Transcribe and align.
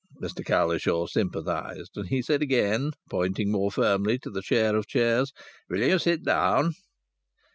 Mr 0.19 0.43
Cowlishaw 0.43 1.05
sympathized, 1.05 1.91
and 1.95 2.07
he 2.09 2.23
said 2.23 2.41
again, 2.41 2.89
pointing 3.07 3.51
more 3.51 3.71
firmly 3.71 4.17
to 4.17 4.31
the 4.31 4.41
chair 4.41 4.75
of 4.75 4.87
chairs, 4.87 5.31
"Will 5.69 5.79
you 5.81 5.99
sit 5.99 6.23
down?" 6.25 6.73